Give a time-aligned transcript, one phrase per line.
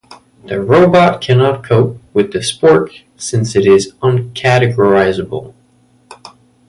[0.45, 5.53] The robot cannot cope with the spork since it is uncategorizable.